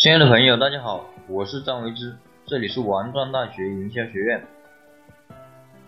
[0.00, 4.42] 亲爱的朋友，大家好，我是张维之，这里是王庄大学营销学院。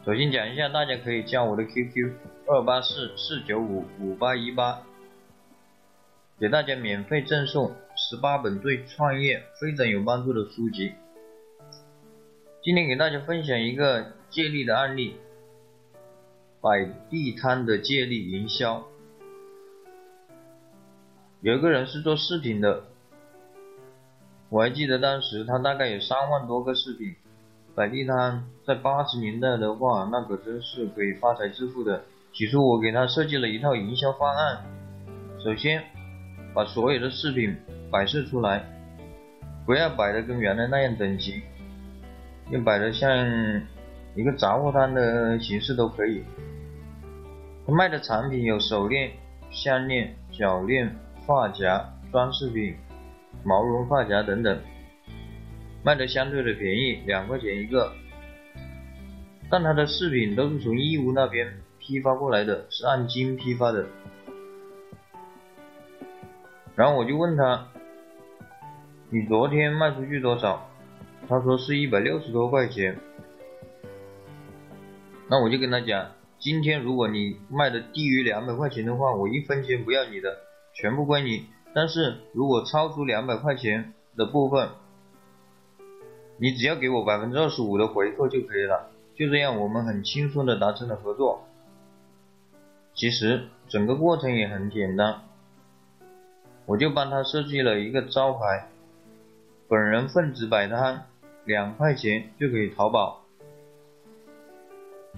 [0.04, 2.12] 首先讲一下，大家可以加我的 QQ
[2.46, 4.82] 二八四四九五五八一八，
[6.38, 10.92] 给大家免费赠送十八本对创业非常有帮助的书籍。
[12.62, 15.16] 今天给大家分享一个借力的案例，
[16.60, 18.86] 摆地摊的借力营销。
[21.40, 22.91] 有一个人是做饰品的。
[24.52, 27.14] 我还记得当时他大概有三万多个饰品，
[27.74, 32.02] 摆地摊在八十年代的话，那可真是可以发财致富的。
[32.34, 34.62] 起初我给他设计了一套营销方案，
[35.42, 35.82] 首先
[36.52, 37.56] 把所有的饰品
[37.90, 38.62] 摆设出来，
[39.64, 41.40] 不要摆的跟原来那样整齐，
[42.50, 43.08] 要摆的像
[44.14, 46.22] 一个杂货摊的形式都可以。
[47.66, 49.12] 他卖的产品有手链、
[49.50, 50.94] 项链、脚链、
[51.26, 51.82] 发夹、
[52.12, 52.76] 装饰品。
[53.44, 54.60] 毛绒发夹等等，
[55.84, 57.92] 卖的相对的便宜，两块钱一个。
[59.50, 63.86] 但他的饰品都是从义乌那边批发过来的，是按斤批发的。
[66.74, 67.68] 然后我就问他
[69.10, 70.70] ：“你昨天卖出去多少？”
[71.28, 72.96] 他说是一百六十多块钱。
[75.28, 80.38] 那我就跟他讲：“今天如果你卖的低于两百块钱的话，我一分钱不要你的，
[80.74, 84.68] 全部归你。”但是如果超出两百块钱的部分，
[86.36, 88.90] 你只要给我百分之二十五的回扣就可以了。
[89.14, 91.44] 就这样，我们很轻松的达成了合作。
[92.94, 95.22] 其实整个过程也很简单，
[96.66, 98.68] 我就帮他设计了一个招牌：
[99.68, 101.06] 本人奉旨摆摊，
[101.44, 103.22] 两块钱就可以淘宝。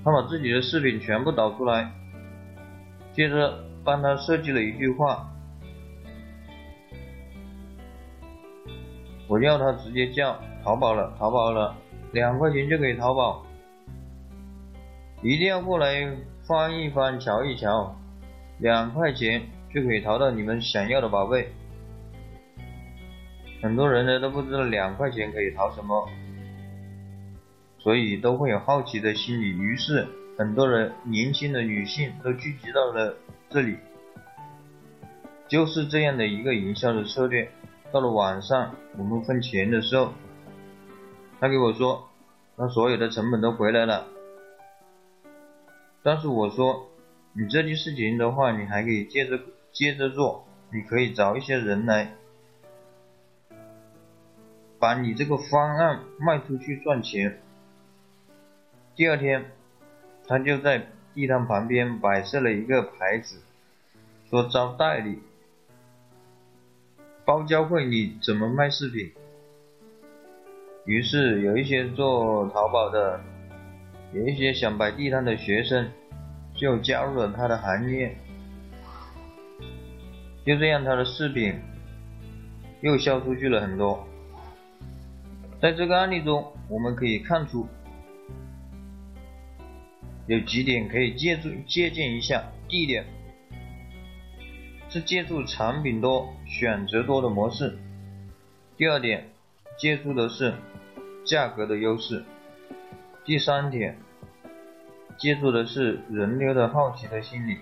[0.04, 1.90] 他把自己的视频全部导出来，
[3.12, 5.30] 接着帮他设计了一句话。
[9.34, 11.74] 我要他直接叫淘宝了，淘宝了，
[12.12, 13.44] 两块钱就可以淘宝，
[15.24, 16.08] 一定要过来
[16.46, 17.96] 翻一翻，瞧一瞧，
[18.60, 19.42] 两块钱
[19.74, 21.48] 就可以淘到你们想要的宝贝。
[23.60, 26.08] 很多人呢都不知道两块钱可以淘什么，
[27.80, 30.06] 所以都会有好奇的心理，于是
[30.38, 33.16] 很多人年轻的女性都聚集到了
[33.50, 33.78] 这里，
[35.48, 37.50] 就是这样的一个营销的策略。
[37.94, 40.12] 到了晚上，我们分钱的时候，
[41.38, 42.08] 他给我说，
[42.56, 44.08] 他所有的成本都回来了。
[46.02, 46.88] 但是我说，
[47.34, 49.38] 你这件事情的话，你还可以接着
[49.70, 52.14] 接着做，你可以找一些人来，
[54.80, 57.40] 把你这个方案卖出去赚钱。
[58.96, 59.52] 第二天，
[60.26, 63.40] 他就在地摊旁边摆设了一个牌子，
[64.28, 65.22] 说招代理。
[67.24, 69.10] 包教会你怎么卖饰品。
[70.84, 73.18] 于是有一些做淘宝的，
[74.12, 75.90] 有一些想摆地摊的学生，
[76.54, 78.14] 就加入了他的行列。
[80.44, 81.54] 就这样，他的饰品
[82.82, 84.06] 又销出去了很多。
[85.62, 87.66] 在这个案例中，我们可以看出
[90.26, 92.44] 有几点可以借助借鉴一下。
[92.68, 93.06] 第一点。
[94.94, 97.76] 是借助产品多、选择多的模式。
[98.76, 99.28] 第二点，
[99.76, 100.54] 借助的是
[101.24, 102.22] 价格的优势。
[103.24, 103.98] 第三点，
[105.18, 107.58] 借助的是人流的好奇的心理。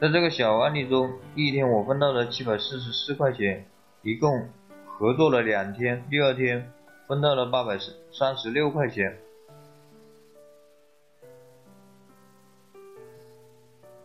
[0.00, 3.66] 在这个小案例中，一天我分到了七百四十四块钱，
[4.00, 4.48] 一共
[4.86, 6.72] 合作了两天，第二天
[7.06, 7.76] 分到了八百
[8.10, 9.18] 三十六块钱。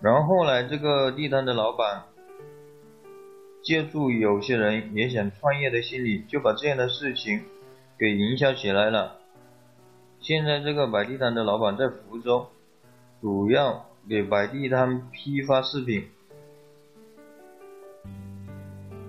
[0.05, 2.03] 然后后来，这个地摊的老板
[3.63, 7.41] 借助有些人也想创业的心理，就把这样的事情
[7.97, 9.17] 给营销起来了。
[10.19, 12.49] 现在这个摆地摊的老板在福州，
[13.19, 16.07] 主要给摆地摊批发饰品，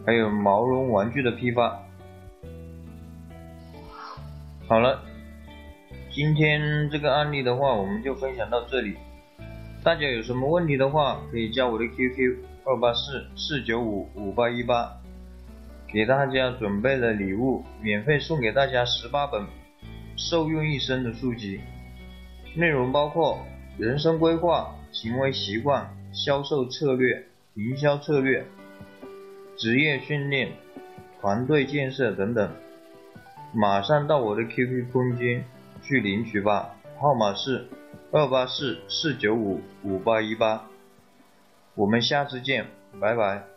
[0.06, 1.78] 还有毛绒玩具的批发。
[4.66, 5.02] 好了，
[6.10, 8.96] 今天这个案例的话，我们就分享到这里。
[9.86, 15.00] 大家有什么问题的话，可以加我的 QQ 二八四四九五五八一八，
[15.86, 19.46] 给大家准备了礼物，免费送给大家十八本
[20.16, 21.60] 受用一生的书籍，
[22.56, 23.38] 内容包括
[23.78, 27.24] 人生规划、行为习惯、销售策略、
[27.54, 28.44] 营销策略、
[29.56, 30.50] 职业训练、
[31.20, 32.50] 团队建设等等。
[33.54, 35.44] 马上到我的 QQ 空间
[35.80, 37.68] 去领取吧，号码是。
[38.12, 40.66] 二八四四九五五八一八，
[41.74, 42.66] 我们下次见，
[43.00, 43.55] 拜拜。